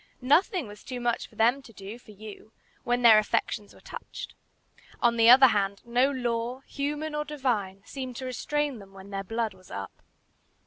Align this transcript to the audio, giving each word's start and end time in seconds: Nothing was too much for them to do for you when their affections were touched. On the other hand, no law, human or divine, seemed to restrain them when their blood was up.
Nothing 0.23 0.65
was 0.67 0.83
too 0.83 0.99
much 0.99 1.27
for 1.29 1.35
them 1.35 1.61
to 1.61 1.71
do 1.71 1.99
for 1.99 2.09
you 2.09 2.51
when 2.83 3.03
their 3.03 3.19
affections 3.19 3.71
were 3.71 3.79
touched. 3.81 4.33
On 4.99 5.15
the 5.15 5.29
other 5.29 5.49
hand, 5.49 5.83
no 5.85 6.09
law, 6.09 6.61
human 6.61 7.13
or 7.13 7.23
divine, 7.23 7.83
seemed 7.85 8.15
to 8.15 8.25
restrain 8.25 8.79
them 8.79 8.93
when 8.93 9.11
their 9.11 9.23
blood 9.23 9.53
was 9.53 9.69
up. 9.69 10.01